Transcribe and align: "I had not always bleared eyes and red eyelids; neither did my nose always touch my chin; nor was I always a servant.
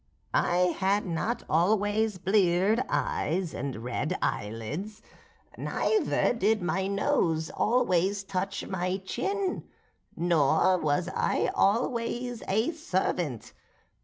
"I 0.33 0.75
had 0.79 1.05
not 1.05 1.43
always 1.47 2.17
bleared 2.17 2.83
eyes 2.89 3.53
and 3.53 3.83
red 3.83 4.17
eyelids; 4.19 5.03
neither 5.59 6.33
did 6.33 6.59
my 6.63 6.87
nose 6.87 7.51
always 7.51 8.23
touch 8.23 8.65
my 8.65 8.97
chin; 8.97 9.63
nor 10.17 10.79
was 10.79 11.07
I 11.15 11.51
always 11.53 12.41
a 12.47 12.71
servant. 12.71 13.53